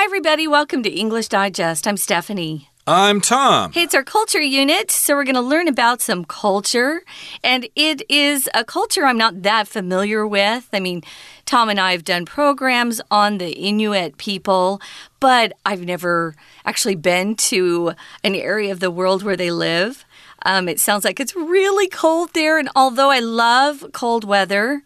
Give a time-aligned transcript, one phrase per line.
[0.00, 0.48] Hi, everybody.
[0.48, 1.86] Welcome to English Digest.
[1.86, 2.70] I'm Stephanie.
[2.86, 3.70] I'm Tom.
[3.70, 4.90] Hey, it's our culture unit.
[4.90, 7.02] So, we're going to learn about some culture.
[7.44, 10.70] And it is a culture I'm not that familiar with.
[10.72, 11.02] I mean,
[11.44, 14.80] Tom and I have done programs on the Inuit people,
[15.20, 17.92] but I've never actually been to
[18.24, 20.06] an area of the world where they live.
[20.46, 22.58] Um, it sounds like it's really cold there.
[22.58, 24.82] And although I love cold weather,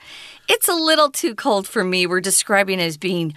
[0.49, 2.05] it's a little too cold for me.
[2.05, 3.33] We're describing it as being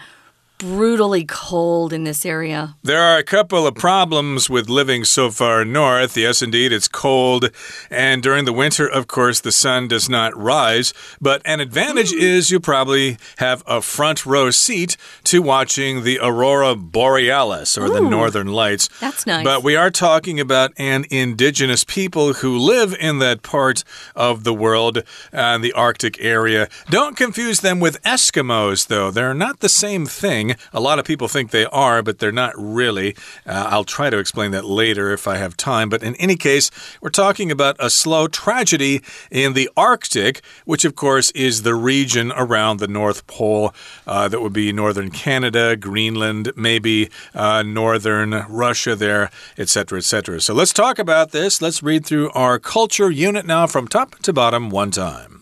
[0.58, 2.76] brutally cold in this area.
[2.84, 6.18] There are a couple of problems with living so far north.
[6.18, 7.50] Yes, indeed, it's cold.
[7.90, 10.94] And during the winter, of course, the sun does not rise.
[11.22, 12.20] But an advantage mm.
[12.20, 17.94] is you probably have a front row seat to watching the aurora borealis or Ooh,
[17.94, 18.90] the northern lights.
[19.00, 19.44] That's nice.
[19.44, 23.84] But we are talking about an indigenous people who live in that part
[24.16, 26.68] of the world, uh, the Arctic area.
[26.90, 29.12] Don't confuse them with Eskimos, though.
[29.12, 30.58] They're not the same thing thing.
[30.74, 33.16] A lot of people think they are, but they're not really.
[33.46, 35.90] Uh, I'll try to explain that later if I have time.
[35.90, 40.96] But in any case, we're talking about a slow tragedy in the Arctic, which, of
[40.96, 43.74] course, is the region around the North Pole.
[44.06, 50.42] Uh, that would be northern Canada, Greenland, maybe uh, northern Russia there, etc., etc.
[50.42, 51.62] So let's talk about this.
[51.62, 55.37] Let's read through our culture unit now from top to bottom one time.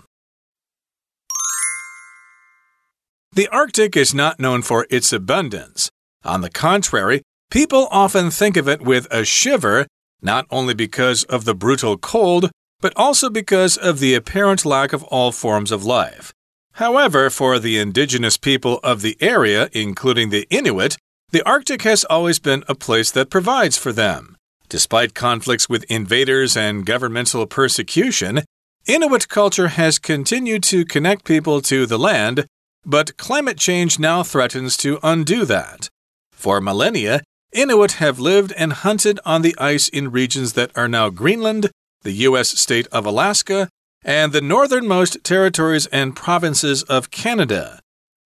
[3.35, 5.91] The Arctic is not known for its abundance.
[6.23, 9.87] On the contrary, people often think of it with a shiver,
[10.21, 15.03] not only because of the brutal cold, but also because of the apparent lack of
[15.03, 16.31] all forms of life.
[16.75, 20.95] However, for the indigenous people of the area, including the Inuit,
[21.31, 24.37] the Arctic has always been a place that provides for them.
[24.69, 28.43] Despite conflicts with invaders and governmental persecution,
[28.85, 32.45] Inuit culture has continued to connect people to the land
[32.85, 35.89] but climate change now threatens to undo that.
[36.31, 41.09] For millennia, Inuit have lived and hunted on the ice in regions that are now
[41.09, 41.71] Greenland,
[42.03, 42.49] the U.S.
[42.49, 43.69] state of Alaska,
[44.03, 47.79] and the northernmost territories and provinces of Canada.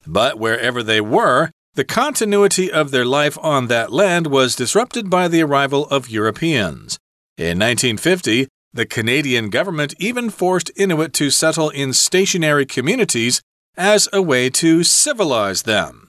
[0.08, 5.28] But wherever they were, the continuity of their life on that land was disrupted by
[5.28, 6.98] the arrival of Europeans.
[7.38, 13.42] In 1950, the Canadian government even forced Inuit to settle in stationary communities
[13.78, 16.08] as a way to civilize them.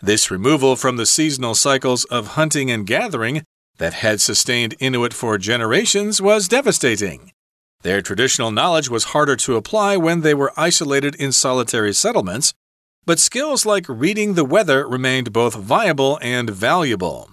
[0.00, 3.42] This removal from the seasonal cycles of hunting and gathering
[3.78, 7.32] that had sustained Inuit for generations was devastating.
[7.82, 12.52] Their traditional knowledge was harder to apply when they were isolated in solitary settlements,
[13.06, 17.30] but skills like reading the weather remained both viable and valuable.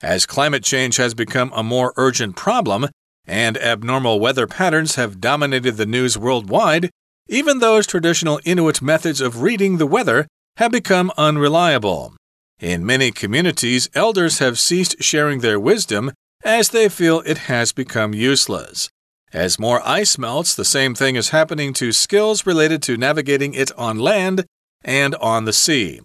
[0.00, 2.88] As climate change has become a more urgent problem,
[3.26, 6.90] and abnormal weather patterns have dominated the news worldwide,
[7.28, 12.14] even those traditional Inuit methods of reading the weather have become unreliable.
[12.60, 16.12] In many communities, elders have ceased sharing their wisdom
[16.44, 18.88] as they feel it has become useless.
[19.32, 23.72] As more ice melts, the same thing is happening to skills related to navigating it
[23.78, 24.44] on land
[24.84, 26.00] and on the sea.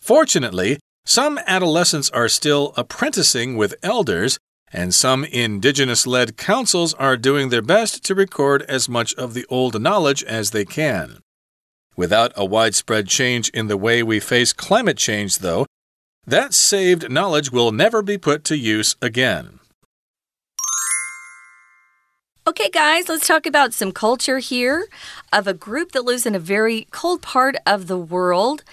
[0.00, 4.38] Fortunately, some adolescents are still apprenticing with elders
[4.72, 9.44] and some indigenous led councils are doing their best to record as much of the
[9.48, 11.18] old knowledge as they can.
[11.96, 15.66] Without a widespread change in the way we face climate change, though,
[16.26, 19.58] that saved knowledge will never be put to use again.
[22.44, 24.88] Okay, guys, let's talk about some culture here
[25.32, 28.64] of a group that lives in a very cold part of the world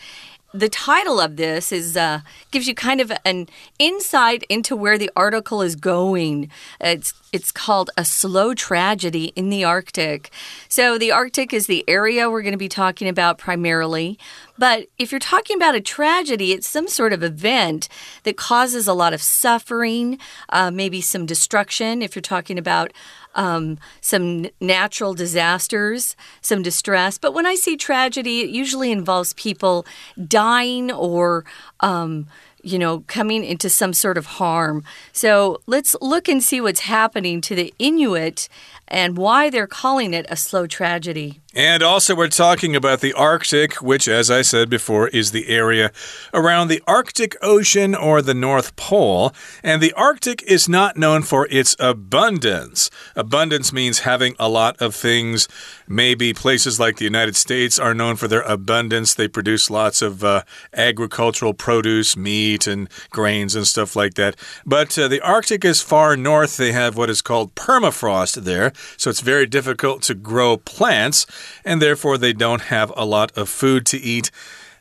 [0.54, 2.22] the title of this is uh,
[2.52, 6.50] gives you kind of an insight into where the article is going.
[6.80, 10.32] It's it's called a slow tragedy in the Arctic.
[10.68, 14.18] So the Arctic is the area we're going to be talking about primarily.
[14.60, 17.88] But if you're talking about a tragedy, it's some sort of event
[18.24, 22.02] that causes a lot of suffering, uh, maybe some destruction.
[22.02, 22.92] If you're talking about
[23.36, 27.18] um, some natural disasters, some distress.
[27.18, 29.86] But when I see tragedy, it usually involves people
[30.28, 31.46] dying or.
[31.80, 32.28] Um,
[32.62, 34.84] you know, coming into some sort of harm.
[35.14, 38.50] So let's look and see what's happening to the Inuit
[38.86, 41.40] and why they're calling it a slow tragedy.
[41.56, 45.92] And also, we're talking about the Arctic, which, as I said before, is the area
[46.32, 49.34] around the Arctic Ocean or the North Pole.
[49.64, 52.92] And the Arctic is not known for its abundance.
[53.16, 55.48] Abundance means having a lot of things.
[55.92, 59.16] Maybe places like the United States are known for their abundance.
[59.16, 64.36] They produce lots of uh, agricultural produce, meat, and grains and stuff like that.
[64.68, 66.58] But uh, the Arctic is far north.
[66.58, 68.72] They have what is called permafrost there.
[68.98, 71.26] So it's very difficult to grow plants,
[71.66, 74.30] and therefore they don't have a lot of food to eat.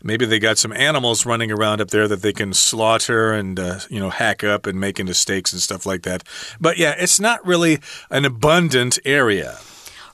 [0.02, 3.80] maybe they got some animals running around up there that they can slaughter and, uh,
[3.88, 6.22] you know, hack up and make into steaks and stuff like that.
[6.60, 7.80] But yeah, it's not really
[8.10, 9.58] an abundant area.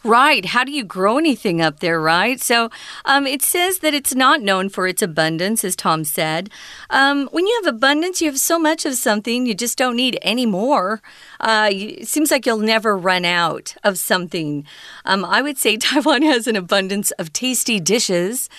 [0.07, 0.45] Right.
[0.45, 2.39] How do you grow anything up there, right?
[2.39, 2.69] So
[3.07, 6.51] um, it says that it's not known for its abundance, as Tom said.
[6.91, 10.19] Um, when you have abundance, you have so much of something, you just don't need
[10.21, 11.01] any more.
[11.41, 14.67] Uh, it seems like you'll never run out of something.
[15.07, 18.51] Um, I would say Taiwan has an abundance of tasty dishes.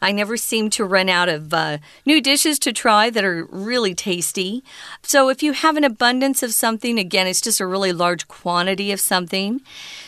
[0.00, 3.94] I never seem to run out of uh, new dishes to try that are really
[3.94, 4.64] tasty.
[5.02, 8.90] So if you have an abundance of something, again, it's just a really large quantity
[8.90, 9.60] of something.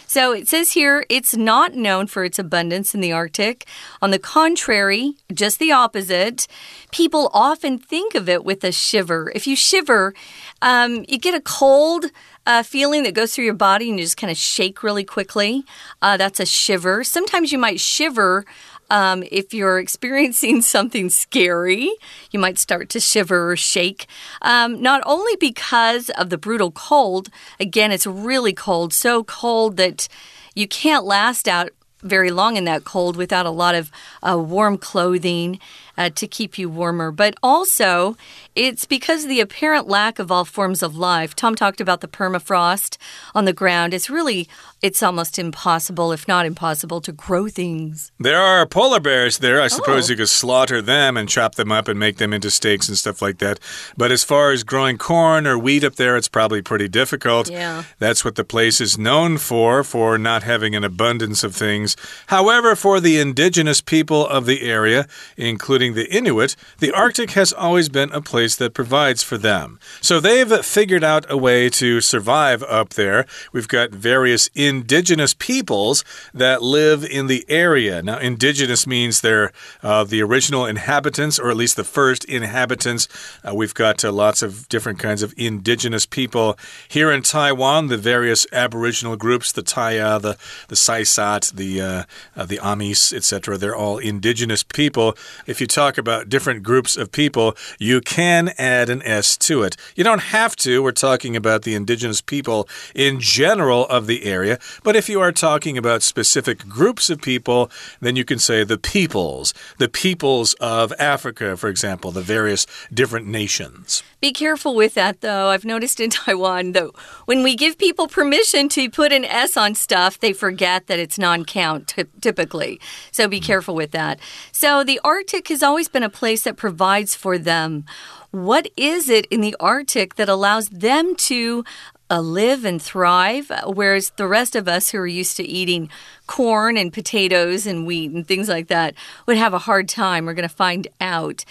[0.07, 3.67] So it says here it's not known for its abundance in the Arctic.
[4.01, 6.47] On the contrary, just the opposite.
[6.93, 9.33] People often think of it with a shiver.
[9.35, 10.15] If you shiver,
[10.63, 12.07] um, you get a cold.
[12.49, 15.65] Uh, feeling that goes through your body and you just kind of shake really quickly.
[16.01, 17.03] Uh, that's a shiver.
[17.03, 18.45] Sometimes you might shiver
[18.91, 21.91] um, if you're experiencing something scary,
[22.31, 24.07] you might start to shiver or shake.
[24.43, 27.29] Um, not only because of the brutal cold,
[27.61, 30.09] again, it's really cold, so cold that
[30.55, 31.71] you can't last out
[32.03, 33.91] very long in that cold without a lot of
[34.23, 35.59] uh, warm clothing
[35.99, 37.11] uh, to keep you warmer.
[37.11, 38.17] But also,
[38.57, 41.37] it's because of the apparent lack of all forms of life.
[41.37, 42.97] Tom talked about the permafrost
[43.35, 43.95] on the ground.
[43.95, 44.49] It's really,
[44.83, 48.11] it's almost impossible, if not impossible, to grow things.
[48.19, 49.61] There are polar bears there.
[49.61, 50.13] I suppose oh.
[50.13, 53.23] you could slaughter them and chop them up and make them into steaks and stuff
[53.23, 53.61] like that.
[53.97, 57.49] But as far as growing corn or wheat up there, it's probably pretty difficult.
[57.49, 57.85] Yeah.
[57.99, 61.97] That's what the place is known for, for not having an abundance of things.
[62.27, 65.07] However, for the indigenous people of the area,
[65.37, 69.81] including including the Inuit, the Arctic has always been a place that provides for them.
[70.01, 73.27] So they've figured out a way to survive up there.
[73.53, 78.01] We've got various indigenous peoples that live in the area.
[78.03, 79.51] Now, indigenous means they're
[79.83, 83.09] uh, the original inhabitants, or at least the first inhabitants.
[83.43, 86.57] Uh, we've got uh, lots of different kinds of indigenous people
[86.89, 87.89] here in Taiwan.
[87.89, 90.37] The various Aboriginal groups, the Taya, the
[90.69, 92.03] the Saisat, the uh,
[92.37, 93.57] uh, the Amis, etc.
[93.57, 95.17] They're all indigenous people.
[95.47, 99.77] If you talk about different groups of people, you can add an S to it.
[99.95, 100.83] You don't have to.
[100.83, 104.59] We're talking about the indigenous people in general of the area.
[104.83, 108.79] But if you are talking about specific groups of people, then you can say the
[108.79, 114.03] peoples, the peoples of Africa, for example, the various different nations.
[114.21, 115.49] Be careful with that, though.
[115.49, 116.93] I've noticed in Taiwan, though,
[117.27, 121.19] when we give people permission to put an S on stuff, they forget that it's
[121.19, 122.81] non count typically.
[123.13, 123.45] So be mm.
[123.45, 124.19] careful with that.
[124.53, 127.85] So the Arctic has always been a place that provides for them.
[128.31, 131.65] What is it in the Arctic that allows them to
[132.11, 135.89] uh, live and thrive, whereas the rest of us who are used to eating
[136.27, 138.95] corn and potatoes and wheat and things like that
[139.27, 140.27] would have a hard time.
[140.27, 141.45] We're going to find out.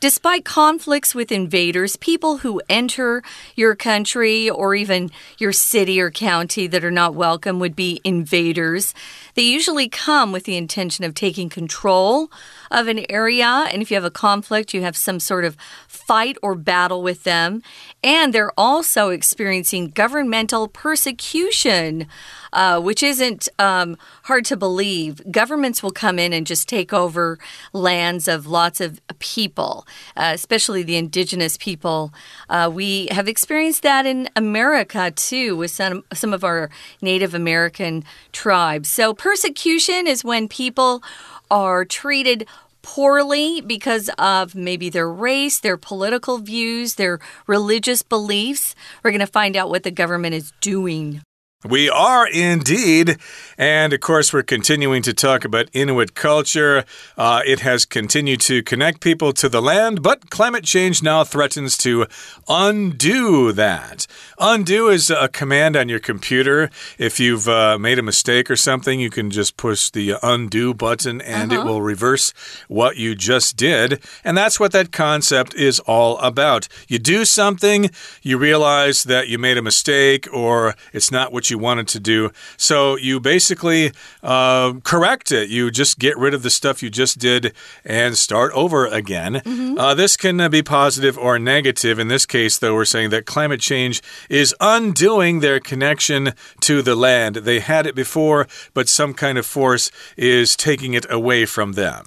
[0.00, 3.22] Despite conflicts with invaders, people who enter
[3.54, 8.94] your country or even your city or county that are not welcome would be invaders.
[9.34, 12.32] They usually come with the intention of taking control
[12.70, 13.68] of an area.
[13.70, 15.56] And if you have a conflict, you have some sort of
[15.86, 17.62] fight or battle with them.
[18.02, 22.08] And they're also experiencing governmental persecution
[22.52, 25.20] uh, which isn't um, hard to believe.
[25.30, 27.38] Governments will come in and just take over
[27.72, 29.86] lands of lots of people,
[30.16, 32.12] uh, especially the indigenous people.
[32.48, 38.04] Uh, we have experienced that in America too, with some, some of our Native American
[38.32, 38.88] tribes.
[38.88, 41.02] So, persecution is when people
[41.50, 42.46] are treated
[42.82, 48.74] poorly because of maybe their race, their political views, their religious beliefs.
[49.02, 51.22] We're going to find out what the government is doing.
[51.64, 53.18] We are indeed.
[53.56, 56.84] And of course, we're continuing to talk about Inuit culture.
[57.16, 61.78] Uh, it has continued to connect people to the land, but climate change now threatens
[61.78, 62.06] to
[62.48, 64.08] undo that.
[64.40, 66.68] Undo is a command on your computer.
[66.98, 71.20] If you've uh, made a mistake or something, you can just push the undo button
[71.20, 71.54] and uh -huh.
[71.54, 71.74] it uh-huh.
[71.74, 72.32] will reverse
[72.68, 74.00] what you just did.
[74.24, 76.66] And that's what that concept is all about.
[76.88, 77.90] You do something,
[78.22, 82.00] you realize that you made a mistake or it's not what you you wanted to
[82.00, 82.32] do.
[82.56, 83.92] So you basically
[84.22, 85.48] uh, correct it.
[85.48, 87.52] You just get rid of the stuff you just did
[87.84, 89.42] and start over again.
[89.44, 89.78] Mm -hmm.
[89.78, 92.00] uh, this can uh, be positive or negative.
[92.00, 96.32] In this case, though, we're saying that climate change is undoing their connection
[96.66, 97.34] to the land.
[97.36, 102.04] They had it before, but some kind of force is taking it away from them.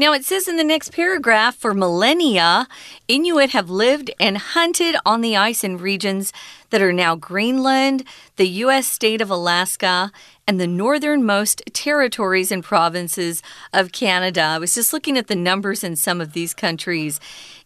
[0.00, 2.68] Now it says in the next paragraph for millennia,
[3.08, 6.32] Inuit have lived and hunted on the ice in regions
[6.70, 8.04] that are now Greenland,
[8.36, 8.86] the U.S.
[8.86, 10.12] state of Alaska,
[10.46, 14.40] and the northernmost territories and provinces of Canada.
[14.42, 17.18] I was just looking at the numbers in some of these countries.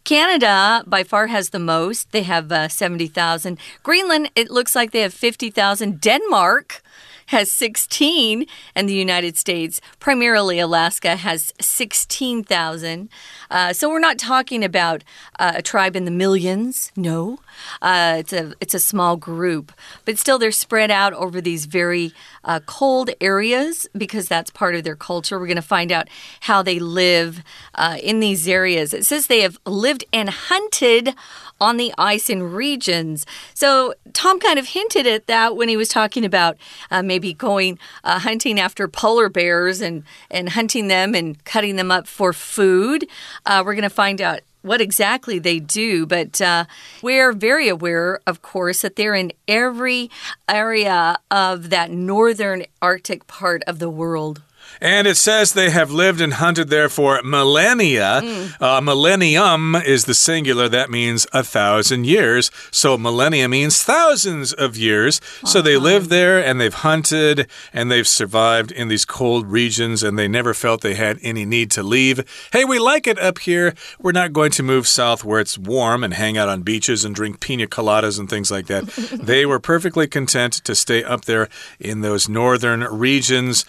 [0.03, 2.11] Canada by far has the most.
[2.13, 3.59] They have uh, 70,000.
[3.83, 6.01] Greenland, it looks like they have 50,000.
[6.01, 6.81] Denmark,
[7.27, 13.09] has 16, and the United States, primarily Alaska, has 16,000.
[13.49, 15.03] Uh, so we're not talking about
[15.39, 16.91] uh, a tribe in the millions.
[16.95, 17.39] No,
[17.81, 19.71] uh, it's a it's a small group,
[20.05, 22.13] but still they're spread out over these very
[22.43, 25.39] uh, cold areas because that's part of their culture.
[25.39, 26.09] We're going to find out
[26.41, 27.43] how they live
[27.75, 28.93] uh, in these areas.
[28.93, 31.13] It says they have lived and hunted
[31.61, 33.25] on the ice in regions.
[33.53, 36.57] So Tom kind of hinted at that when he was talking about
[36.91, 41.91] uh, maybe going uh, hunting after polar bears and, and hunting them and cutting them
[41.91, 43.07] up for food.
[43.45, 46.65] Uh, we're going to find out what exactly they do, but uh,
[47.03, 50.09] we're very aware, of course, that they're in every
[50.49, 54.41] area of that northern Arctic part of the world.
[54.81, 58.21] And it says they have lived and hunted there for millennia.
[58.23, 58.61] Mm.
[58.61, 60.67] Uh, millennium is the singular.
[60.67, 62.51] That means a thousand years.
[62.71, 65.21] So millennia means thousands of years.
[65.45, 70.17] So they lived there and they've hunted and they've survived in these cold regions and
[70.17, 72.49] they never felt they had any need to leave.
[72.51, 73.73] Hey, we like it up here.
[73.99, 77.15] We're not going to move south where it's warm and hang out on beaches and
[77.15, 78.85] drink pina coladas and things like that.
[79.13, 83.65] they were perfectly content to stay up there in those northern regions.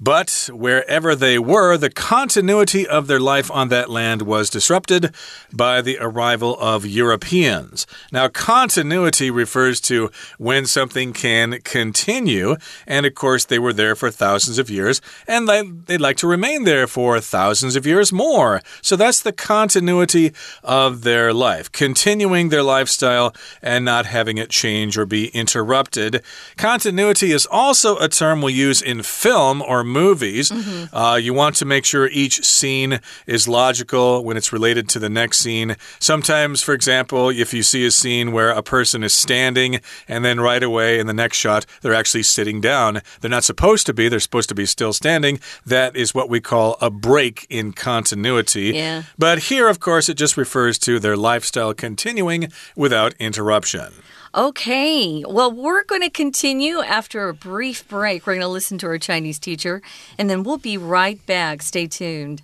[0.00, 5.14] But wherever they were, the continuity of their life on that land was disrupted
[5.52, 7.86] by the arrival of Europeans.
[8.10, 14.10] Now, continuity refers to when something can continue, and of course, they were there for
[14.10, 18.62] thousands of years, and they, would like to remain there for thousands of years more.
[18.82, 20.32] So that's the continuity
[20.62, 26.22] of their life, continuing their lifestyle and not having it change or be interrupted.
[26.56, 30.50] Continuity is also a term we use in film or movies.
[30.50, 30.88] Mm -hmm.
[30.92, 35.08] uh, you want to make sure each scene is logical when it's related to the
[35.08, 35.76] next scene.
[35.98, 40.40] Sometimes, for example, if you see a scene where a person is standing and then
[40.40, 43.00] right away in the next shot, they're actually sitting down.
[43.20, 45.40] They're not supposed to be, they're supposed to be still standing.
[45.66, 48.72] That is what we call a break in continuity.
[48.74, 49.02] Yeah.
[49.18, 53.92] But here, of course, it just refers to their lifestyle continuing without interruption.
[54.33, 58.27] Okay, well, we're going to continue after a brief break.
[58.27, 59.81] We're going to listen to our Chinese teacher,
[60.17, 61.61] and then we'll be right back.
[61.61, 62.39] Stay tuned.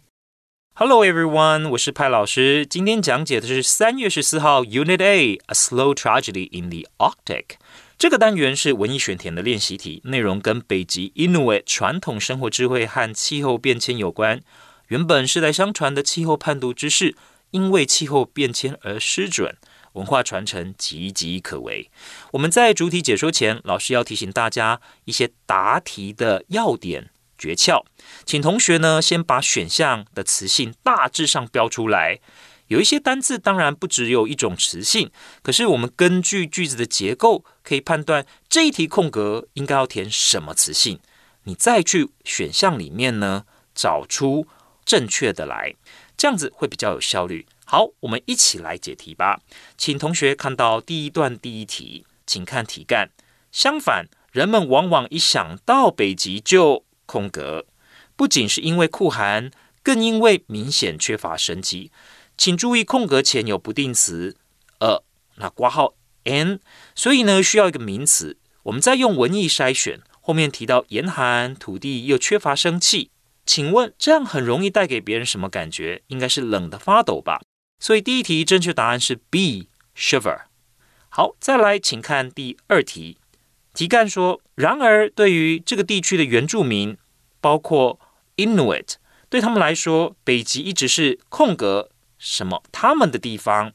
[0.78, 2.66] Hello everyone，我是派老师。
[2.66, 7.58] 今天讲解的是三月十四号 Unit A，A Slow Tragedy in the Arctic。
[7.98, 14.42] 这个单元是文艺选填的练习题，内容跟北极 Inuit 传统生活智慧和气候变迁有关。
[14.90, 17.16] 原本世代相传的气候判读知识，
[17.52, 19.56] 因为气候变迁而失准。
[19.93, 21.91] 文化传承岌岌可危。
[22.33, 27.85] 我们在主体解说前，老师要提醒大家一些答题的要点诀窍，
[28.25, 32.21] 请同学呢先把选项的词性大致上标出来。
[32.69, 35.11] 有一些单字当然不只有一种词性，
[35.43, 41.01] 可是我们根据句子的结构可以判断这一题空格应该要填什么词性，
[41.45, 43.45] 你再去选项里面呢
[43.75, 44.47] 找出
[44.85, 45.75] 正确的来，
[46.17, 47.45] 这样子会比较有效率。
[47.73, 49.43] 好，我们一起来解题吧。
[49.79, 53.11] 请同学看到第一段第一题，请看题干。
[53.53, 57.67] 相反，人们往往一想到北极就空格，
[58.17, 59.53] 不仅是因为酷寒，
[59.85, 61.93] 更因为明显缺乏生机。
[62.37, 64.37] 请注意空格前有不定词
[64.81, 65.05] 呃，
[65.37, 66.59] 那挂号 n，
[66.97, 68.37] 所以呢需要一个名词。
[68.65, 73.13] 我们再用文意筛选，后面提到严寒，土地又缺乏生气，
[73.47, 76.03] 请问这样很容易带给别人什么感觉？
[76.09, 77.41] 应该是冷的发抖吧。
[77.81, 80.43] 所以第一题正确答案是 B，shiver。
[81.09, 83.17] 好，再来，请看第二题。
[83.73, 86.97] 题干说：然而，对于这个地区的原住民，
[87.41, 87.99] 包括
[88.37, 88.95] Inuit，
[89.29, 93.73] 对他们来说，北极一直是空格什么他们的地方。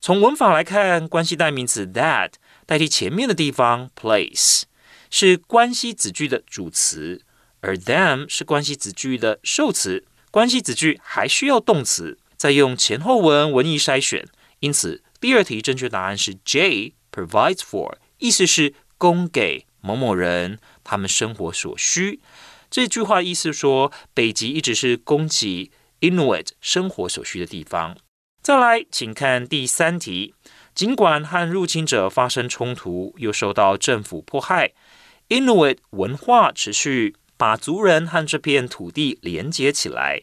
[0.00, 2.32] 从文法来看，关系代名词 that
[2.66, 4.64] 代替前面的地方 place，
[5.10, 7.22] 是关系子句的主词，
[7.60, 10.04] 而 them 是关系子句的受词。
[10.30, 12.18] 关系子句还需要动词。
[12.44, 14.28] 再用前后文文意筛选，
[14.60, 22.20] 因此第二题正确答案是 J provides for，意思是供给某某人他们生活所需。
[22.70, 25.70] 这句话意思说，北极一直是供给
[26.02, 27.96] Inuit 生活所需的地方。
[28.42, 30.34] 再来，请看第三题，
[30.74, 34.74] 尽管和入侵者发生冲突，又受到政府迫害
[35.30, 40.20] ，Inuit 文化持续把族人和这片土地连接起来。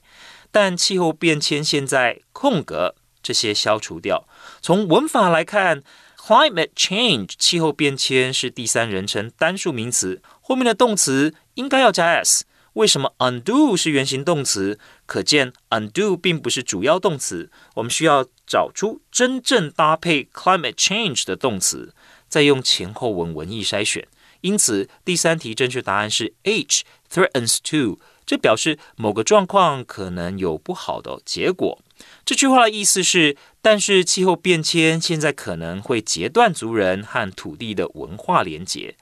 [0.52, 4.28] 但气候变迁现在空格这些消除掉。
[4.62, 5.84] 从文法来看
[6.18, 12.46] ，climate change 气候变迁是第三人称单数名词，后面的动词应该要加 s。
[12.74, 14.80] 为什么 undo 是原形动词？
[15.06, 17.52] 可见 undo 并不是主要动词。
[17.76, 21.94] 我们需要找出真正搭配 climate change 的动词，
[22.30, 24.08] 再用前后文文意筛选。
[24.40, 31.80] 因此，第三题正确答案是 H threatens to，这表示某个状况可能有不好的结果。
[32.26, 38.96] 这句话的意思是，但是气候变迁现在可能会截断族人和土地的文化连结。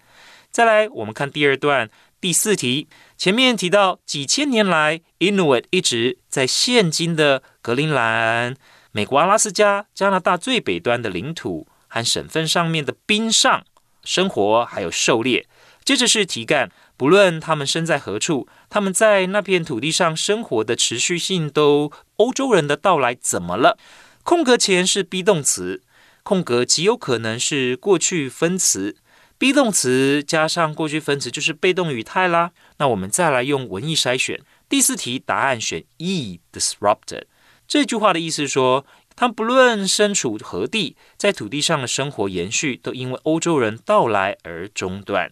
[0.51, 2.87] 再来，我们看第二段第四题。
[3.17, 8.55] 前面提到，几千年来，Inuit 一直在现今的格陵兰、
[8.91, 13.63] 美国阿拉斯加、加拿大最北端的领土和省份上面的冰上
[14.03, 15.45] 生活，还有狩猎。
[15.85, 23.77] 接着是题干，不论他们身在何处，他们在那片土地上生活的持续性，都欧洲人的到来怎么了？
[24.23, 25.81] 空格前是 be 动词，
[26.23, 28.95] 空格极有可能是过去分词。
[29.39, 32.51] be 动词加上过去分词就是被动语态啦。
[32.77, 37.23] 那我们再来用文意筛选，第四题答案选 E，disrupted。
[37.67, 38.85] 这句话的意思说，
[39.15, 45.31] 他们不论身处何地，在土地上的生活延续，都因为欧洲人到来而中断。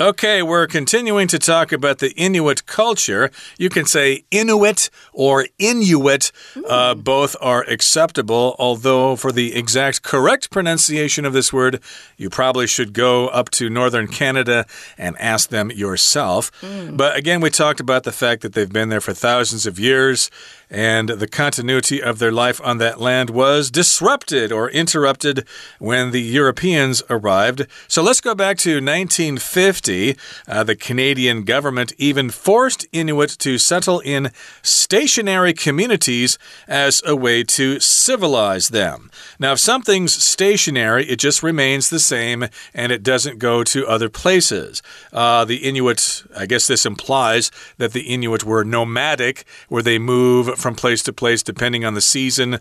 [0.00, 3.32] Okay, we're continuing to talk about the Inuit culture.
[3.58, 6.30] You can say Inuit or Inuit.
[6.68, 11.80] Uh, both are acceptable, although for the exact correct pronunciation of this word,
[12.16, 16.52] you probably should go up to northern Canada and ask them yourself.
[16.92, 20.30] But again, we talked about the fact that they've been there for thousands of years
[20.70, 25.46] and the continuity of their life on that land was disrupted or interrupted
[25.78, 27.66] when the Europeans arrived.
[27.86, 30.16] So let's go back to 1950.
[30.46, 34.30] Uh, the Canadian government even forced Inuit to settle in
[34.62, 39.10] stationary communities as a way to civilize them.
[39.38, 44.08] Now, if something's stationary, it just remains the same and it doesn't go to other
[44.08, 44.82] places.
[45.12, 50.57] Uh, the Inuit, I guess this implies that the Inuit were nomadic, where they move
[50.58, 52.58] from place to place depending on the season,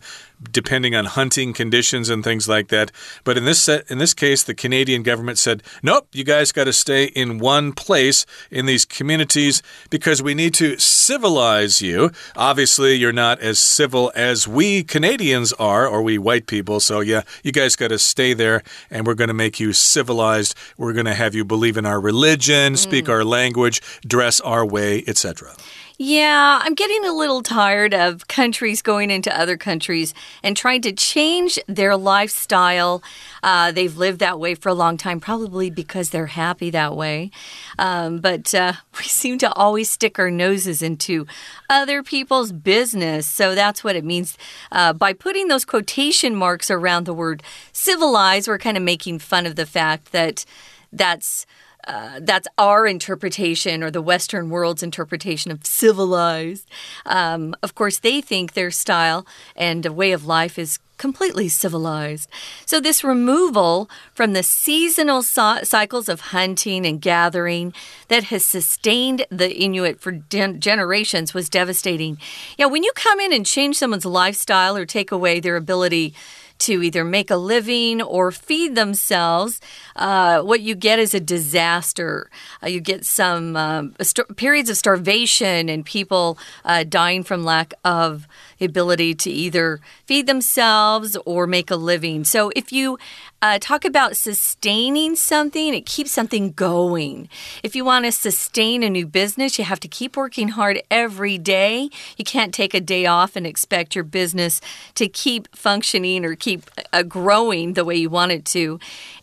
[0.52, 2.92] depending on hunting conditions and things like that.
[3.24, 6.66] But in this set, in this case, the Canadian government said, "Nope, you guys got
[6.66, 12.12] to stay in one place in these communities because we need to civilize you.
[12.36, 16.80] Obviously, you're not as civil as we Canadians are or we white people.
[16.80, 20.56] So yeah, you guys got to stay there and we're going to make you civilized.
[20.78, 23.14] We're going to have you believe in our religion, speak mm.
[23.14, 25.56] our language, dress our way, etc."
[26.00, 30.92] Yeah, I'm getting a little tired of countries going into other countries and trying to
[30.92, 33.02] change their lifestyle.
[33.42, 37.32] Uh, they've lived that way for a long time, probably because they're happy that way.
[37.80, 41.26] Um, but uh, we seem to always stick our noses into
[41.68, 43.26] other people's business.
[43.26, 44.38] So that's what it means.
[44.72, 47.42] Uh, by putting those quotation marks around the word
[47.74, 50.46] civilized, we're kind of making fun of the fact that
[50.94, 51.48] that's
[51.88, 56.68] uh, that's our interpretation or the Western world's interpretation of civilized.
[57.06, 62.30] Um, of course, they think their style and way of life is completely civilized.
[62.66, 67.74] So, this removal from the seasonal cycles of hunting and gathering
[68.10, 72.18] that has sustained the Inuit for generations was devastating.
[72.58, 76.14] Yeah, when you come in and change someone's lifestyle or take away their ability
[76.60, 79.60] to either make a living or feed themselves,
[79.96, 82.30] uh, what you get is a disaster.
[82.64, 83.96] Uh, you get some um,
[84.36, 88.28] periods of starvation and people uh, dying from lack of
[88.66, 92.24] ability to either feed themselves or make a living.
[92.24, 92.98] So if you
[93.42, 97.30] uh, talk about sustaining something, it keeps something going.
[97.62, 101.38] If you want to sustain a new business, you have to keep working hard every
[101.38, 101.90] day.
[102.18, 104.60] You can't take a day off and expect your business
[104.96, 108.80] to keep functioning or keep uh, growing the way you want it to.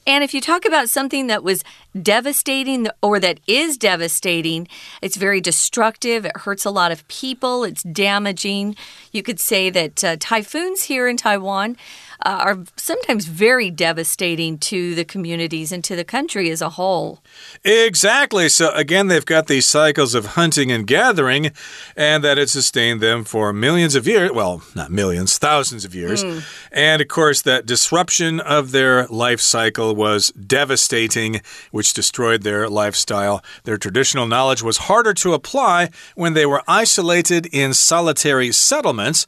[0.06, 1.64] And if you talk about something that was
[2.00, 4.68] devastating or that is devastating,
[5.00, 8.76] it's very destructive, it hurts a lot of people, it's damaging.
[9.12, 11.76] You could say that uh, typhoons here in Taiwan
[12.24, 17.22] uh, are sometimes very devastating to the communities and to the country as a whole.
[17.64, 18.48] Exactly.
[18.48, 21.52] So, again, they've got these cycles of hunting and gathering,
[21.96, 24.32] and that had sustained them for millions of years.
[24.32, 26.24] Well, not millions, thousands of years.
[26.24, 26.44] Mm.
[26.72, 33.42] And of course, that disruption of their life cycle was devastating, which destroyed their lifestyle.
[33.64, 39.26] Their traditional knowledge was harder to apply when they were isolated in solitary settlements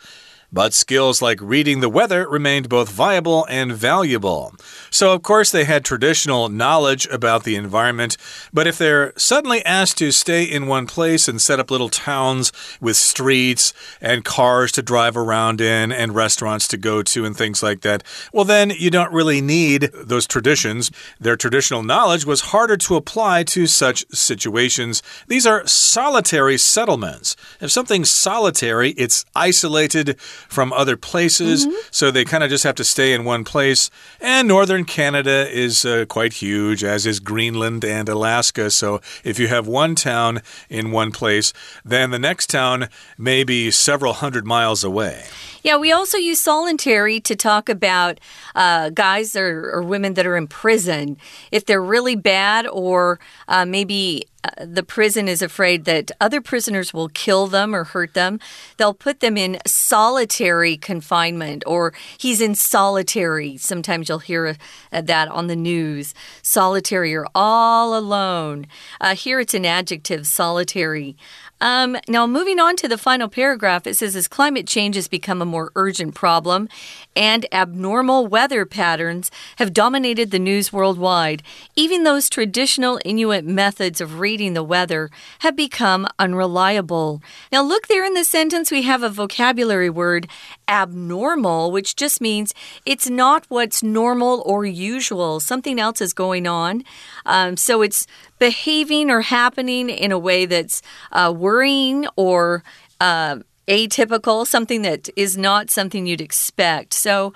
[0.53, 4.55] but skills like reading the weather remained both viable and valuable.
[4.91, 8.17] So, of course, they had traditional knowledge about the environment,
[8.53, 12.53] but if they're suddenly asked to stay in one place and set up little towns
[12.81, 17.63] with streets and cars to drive around in and restaurants to go to and things
[17.63, 20.91] like that, well, then you don't really need those traditions.
[21.21, 25.03] Their traditional knowledge was harder to apply to such situations.
[25.29, 27.37] These are solitary settlements.
[27.61, 31.67] If something's solitary, it's isolated from other places.
[31.67, 31.77] Mm -hmm.
[31.91, 33.91] So they kind of just have to stay in one place.
[34.21, 38.71] And northern Canada is uh, quite huge, as is Greenland and Alaska.
[38.71, 41.53] So if you have one town in one place,
[41.85, 45.25] then the next town may be several hundred miles away.
[45.63, 48.21] Yeah, we also use solitary to talk about
[48.55, 51.17] uh, guys or, or, women that are in prison.
[51.51, 57.09] If they're really bad, or uh, maybe the prison is afraid that other prisoners will
[57.09, 58.41] kill them or hurt them,
[58.77, 63.57] they'll put them in solitary confinement or he's in solitary.
[63.57, 64.57] Sometimes you'll hear
[64.93, 66.15] uh, that on the news.
[66.43, 68.67] Solitary or all alone.
[69.01, 71.17] Uh, here it's an adjective, solitary.
[71.61, 75.41] Um, now, moving on to the final paragraph, it says as climate change has become
[75.41, 76.69] a more urgent problem
[77.17, 81.43] and abnormal weather patterns have dominated the news worldwide,
[81.75, 87.23] even those traditional Inuit methods of reading the weather have become unreliable.
[87.51, 90.29] Now, look there in the sentence, we have a vocabulary word,
[90.69, 92.53] abnormal, which just means
[92.85, 95.41] it's not what's normal or usual.
[95.41, 96.85] Something else is going on.
[97.25, 98.07] Um, so it's
[98.39, 102.63] behaving or happening in a way that's uh, worrying or
[103.01, 106.93] uh, atypical, something that is not something you'd expect.
[106.95, 107.33] So,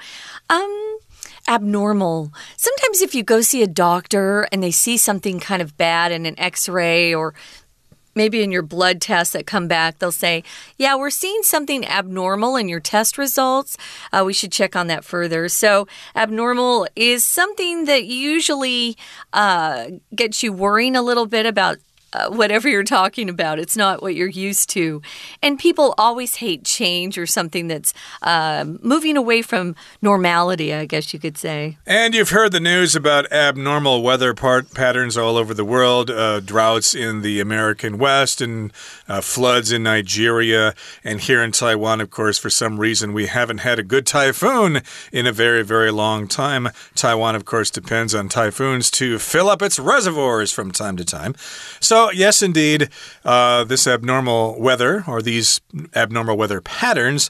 [0.48, 0.98] um,
[1.48, 2.32] abnormal.
[2.56, 6.26] Sometimes, if you go see a doctor and they see something kind of bad in
[6.26, 7.34] an x ray or
[8.20, 10.44] maybe in your blood tests that come back, they'll say,
[10.76, 13.78] Yeah, we're seeing something abnormal in your test results.
[14.12, 15.48] Uh, we should check on that further.
[15.48, 18.94] So, abnormal is something that usually
[19.32, 21.78] uh, gets you worrying a little bit about
[22.12, 23.58] uh, whatever you're talking about.
[23.58, 25.02] It's not what you're used to.
[25.42, 31.12] And people always hate change or something that's uh, moving away from normality, I guess
[31.12, 31.78] you could say.
[31.86, 36.40] And you've heard the news about abnormal weather part patterns all over the world uh,
[36.40, 38.72] droughts in the American West and
[39.08, 40.74] uh, floods in Nigeria.
[41.04, 44.82] And here in Taiwan, of course, for some reason, we haven't had a good typhoon
[45.12, 46.68] in a very, very long time.
[46.94, 51.34] Taiwan, of course, depends on typhoons to fill up its reservoirs from time to time.
[51.80, 52.88] So, yes, indeed,
[53.24, 55.60] uh, this abnormal weather or these
[55.94, 57.28] abnormal weather patterns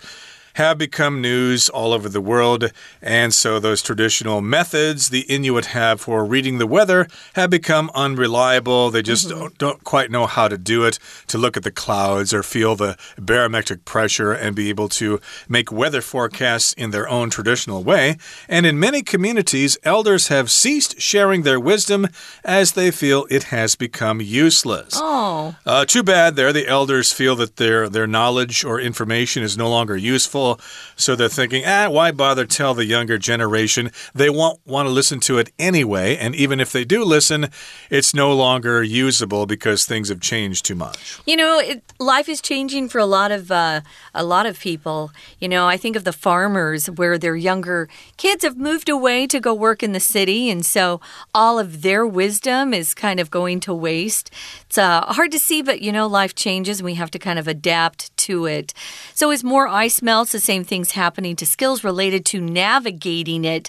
[0.61, 2.71] have become news all over the world,
[3.01, 8.91] and so those traditional methods the Inuit have for reading the weather have become unreliable.
[8.91, 9.39] They just mm -hmm.
[9.39, 12.77] don't, don't, quite know how to do it to look at the clouds or feel
[12.77, 15.19] the barometric pressure and be able to
[15.49, 18.17] make weather forecasts in their own traditional way.
[18.49, 22.07] And in many communities, elders have ceased sharing their wisdom
[22.45, 24.95] as they feel it has become useless.
[24.97, 25.55] Oh.
[25.65, 26.53] Uh, too bad there.
[26.53, 30.50] The elders feel that their, their knowledge or information is no longer useful
[30.97, 33.91] so they're thinking, ah, why bother tell the younger generation?
[34.15, 36.17] They won't want to listen to it anyway.
[36.17, 37.49] And even if they do listen,
[37.91, 41.19] it's no longer usable because things have changed too much.
[41.27, 43.81] You know, it, life is changing for a lot of uh,
[44.15, 45.11] a lot of people.
[45.39, 49.41] You know, I think of the farmers where their younger kids have moved away to
[49.41, 51.01] go work in the city, and so
[51.35, 54.31] all of their wisdom is kind of going to waste.
[54.71, 57.41] It's uh, hard to see, but you know, life changes, and we have to kind
[57.41, 58.73] of adapt to it.
[59.15, 63.69] So as more ice melts, the same things happening to skills related to navigating it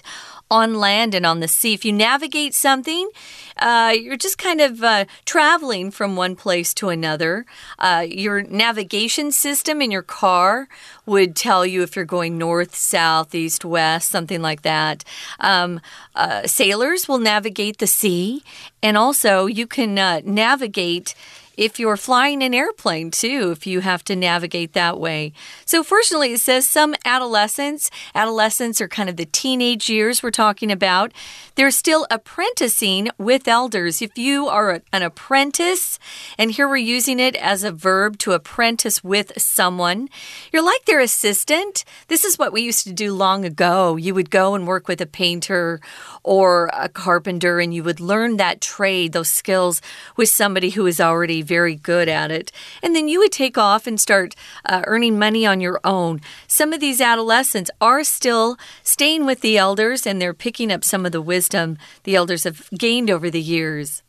[0.52, 1.72] on land and on the sea.
[1.72, 3.08] If you navigate something,
[3.56, 7.46] uh, you're just kind of uh, traveling from one place to another.
[7.78, 10.68] Uh, your navigation system in your car
[11.06, 15.04] would tell you if you're going north, south, east, west, something like that.
[15.40, 15.80] Um,
[16.14, 18.44] uh, sailors will navigate the sea,
[18.82, 21.14] and also you can uh, navigate
[21.56, 25.32] if you're flying an airplane too, if you have to navigate that way.
[25.64, 30.70] So, fortunately, it says some adolescents, adolescents are kind of the teenage years we're talking
[30.70, 31.12] about,
[31.54, 34.00] they're still apprenticing with elders.
[34.00, 35.98] If you are an apprentice,
[36.38, 40.08] and here we're using it as a verb to apprentice with someone,
[40.52, 41.84] you're like their assistant.
[42.08, 43.96] This is what we used to do long ago.
[43.96, 45.80] You would go and work with a painter
[46.22, 49.82] or a carpenter, and you would learn that trade, those skills
[50.16, 52.50] with somebody who is already very good at it.
[52.82, 56.20] And then you would take off and start uh, earning money on your own.
[56.46, 61.04] Some of these adolescents are still staying with the elders and they're picking up some
[61.04, 64.02] of the wisdom the elders have gained over the years.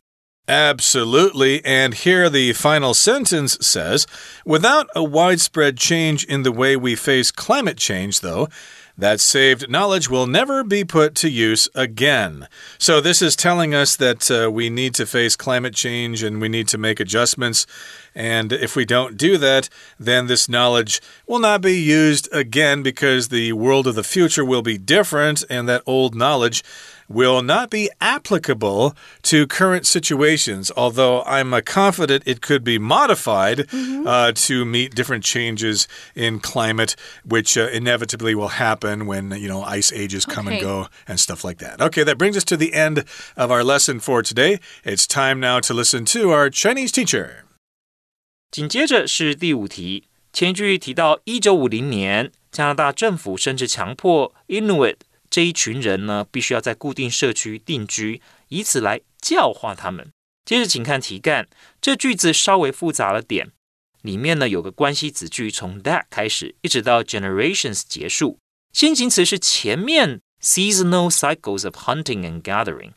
[0.46, 1.64] Absolutely.
[1.64, 4.06] And here the final sentence says
[4.44, 8.48] Without a widespread change in the way we face climate change, though,
[8.96, 12.48] that saved knowledge will never be put to use again.
[12.78, 16.48] So, this is telling us that uh, we need to face climate change and we
[16.48, 17.66] need to make adjustments.
[18.14, 23.28] And if we don't do that, then this knowledge will not be used again because
[23.28, 26.62] the world of the future will be different and that old knowledge
[27.07, 33.65] will not be applicable to current situations, although I'm uh, confident it could be modified
[33.71, 34.07] mm -hmm.
[34.07, 39.63] uh, to meet different changes in climate, which uh, inevitably will happen when, you know,
[39.77, 40.59] ice ages come okay.
[40.59, 41.81] and go and stuff like that.
[41.81, 43.05] Okay, that brings us to the end
[43.35, 44.59] of our lesson for today.
[44.83, 47.45] It's time now to listen to our Chinese teacher.
[48.51, 54.95] 紧接着是第五题，前一句提到一九五零年，加拿大政府甚至强迫 Inuit
[55.34, 60.12] 这一群人呢，必须要在固定社区定居，以此来教化他们。
[60.44, 61.48] 接着，请看题干，
[61.80, 63.50] 这句子稍微复杂了点，
[64.02, 68.38] 里面呢有个关系子句，从 that 开始，一直到 generations 结束。
[68.72, 72.92] 先行词是前面 seasonal cycles of hunting and gathering。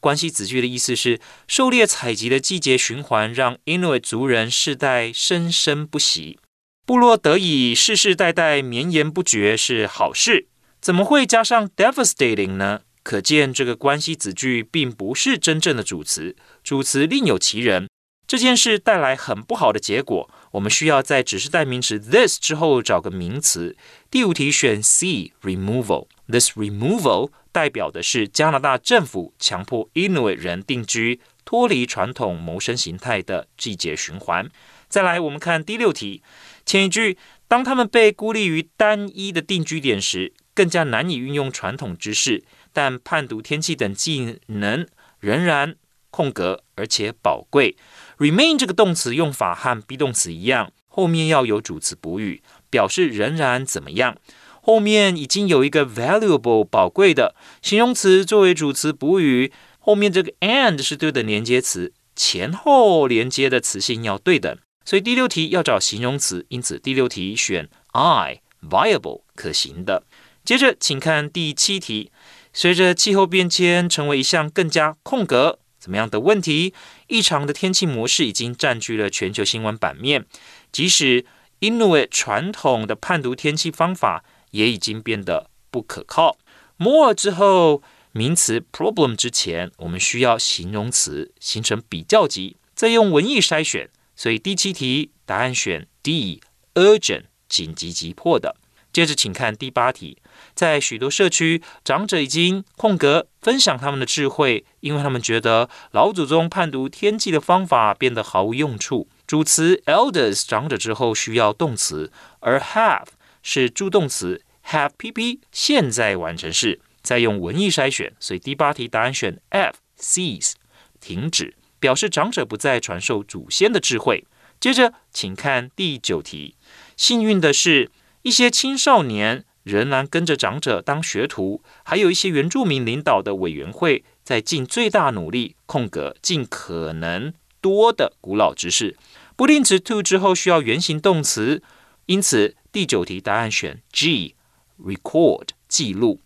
[0.00, 6.38] 关系子句的意思是，狩猎采集的季节循环让 Inuit 族人世代生生不息，
[6.86, 10.46] 部落得以世世代代绵延不绝是好事。
[10.82, 12.80] 怎么会加上 devastating 呢？
[13.04, 17.88] 可见这个关系子句并不是真正的主词，主词另有其人。
[18.26, 23.76] 这件事带来很不好的结果，我们需要在指示代名词 this 之后找个名词。
[24.10, 26.08] 第五题选 C removal。
[26.26, 34.50] This removal 代表的是加拿大政府强迫 Inuit 人定居，脱离传统谋生形态的季节循环。
[34.88, 36.24] 再来，我们看第六题，
[36.66, 37.16] 前一句，
[37.46, 40.32] 当他们被孤立于单一的定居点时。
[40.54, 44.86] 更加难以运用传统知识，但判读天气等技能
[45.20, 45.76] 仍然
[46.10, 47.76] 空格，而且宝贵。
[48.18, 54.16] Remain 这个动词用法和 be 动词一样，后面要有主词补语，表示仍然怎么样。
[54.60, 64.56] 后面已经有一个 valuable 宝贵的形容词作为主词补语，后面这个 and 是对等连接词，前后连接的词性要对等。
[64.84, 70.04] 所以第六题要找形容词，因此第六题选 I viable 可行的。
[70.44, 72.10] 接着，请看第七题。
[72.52, 76.74] 随着气候变迁成为一项更加空格怎么样的问题，
[77.06, 80.26] 异常的天气模式已经占据了全球新闻版面。
[80.70, 81.24] 即使
[81.60, 86.36] Inuit 传统的判读天气方法也已经变得不可靠。
[86.76, 93.88] more 之后，名词 problem 之前，我们需要形容词形成比较级，再用文意筛选。
[94.14, 98.56] 所以第七题答案选 D，urgent 紧急急迫的。
[98.92, 100.18] 接着，请看第八题。
[100.54, 109.08] 在许多社区，长者已经空格分享他们的智慧，因为他们觉得老祖宗判读天气的方法变得毫无用处。
[109.26, 113.06] 主词 elders 长者之后需要动词，而 have
[113.42, 116.80] 是助动词，have pp 现在完成式。
[117.02, 120.52] 再用文意筛选，所以第八题答案选 F cease
[121.00, 124.24] 停止，表示长者不再传授祖先的智慧。
[124.60, 126.56] 接着，请看第九题。
[126.96, 127.90] 幸运的是。
[128.24, 138.96] 一些青少年仍然跟着长者当学徒，还有一些原住民领导的委员会在尽最大努力空格尽可能多的古老知识。
[139.36, 141.62] 不定词 to 之后需要原形动词，
[142.06, 146.20] 因此第九题答案选 G，record 记录。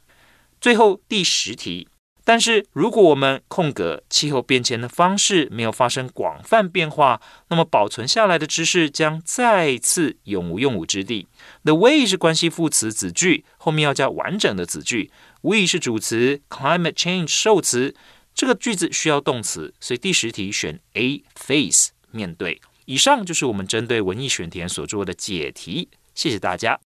[0.60, 1.88] 最后第十题。
[2.28, 7.20] 但是，如果我们空格气候变迁的方式没有发生广泛变化，
[7.50, 11.28] 那么保存下来的知识将再次永无用武之地。
[11.65, 15.11] The way 是关系副词子句，后面要加完整的子句。
[15.41, 17.95] We 是主词，climate change 受词。
[18.33, 22.61] 这个句子需要动词，所以第十题选 A，face 面对。
[22.85, 25.89] 以上就是我们针对文艺选填所做的解题。
[26.15, 26.79] 谢谢大家。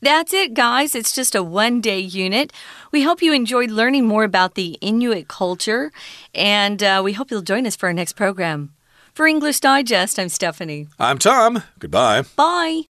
[0.00, 0.94] That's it, guys.
[0.94, 2.50] It's just a one day unit.
[2.90, 5.90] We hope you enjoyed learning more about the Inuit culture,
[6.32, 8.70] and uh, we hope you'll join us for our next program.
[9.14, 10.88] For English Digest, I'm Stephanie.
[10.98, 11.62] I'm Tom.
[11.78, 12.24] Goodbye.
[12.36, 12.87] Bye.